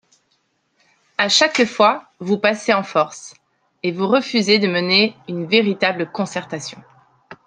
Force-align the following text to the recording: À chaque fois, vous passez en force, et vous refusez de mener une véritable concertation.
À 1.19 1.29
chaque 1.29 1.63
fois, 1.65 2.05
vous 2.17 2.39
passez 2.39 2.73
en 2.73 2.81
force, 2.81 3.35
et 3.83 3.91
vous 3.91 4.07
refusez 4.07 4.57
de 4.57 4.67
mener 4.67 5.15
une 5.29 5.45
véritable 5.45 6.11
concertation. 6.11 6.81